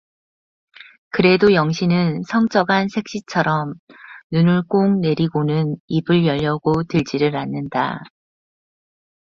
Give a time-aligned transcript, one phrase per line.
[1.11, 3.75] 그래도 영신은 성적한 색시처럼
[4.31, 8.01] 눈을 꼭 내리감고는 입을 열려고 들지를 않는다.